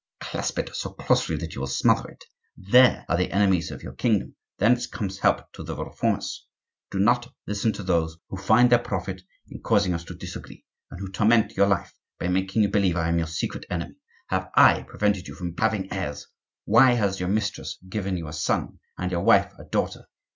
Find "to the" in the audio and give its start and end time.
5.53-5.75